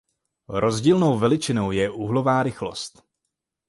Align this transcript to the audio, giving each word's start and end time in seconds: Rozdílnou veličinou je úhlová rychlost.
Rozdílnou 0.49 1.17
veličinou 1.19 1.71
je 1.71 1.89
úhlová 1.91 2.43
rychlost. 2.43 3.03